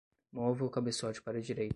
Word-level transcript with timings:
Mova 0.31 0.65
o 0.65 0.69
cabeçote 0.71 1.21
para 1.21 1.37
a 1.37 1.41
direita 1.41 1.69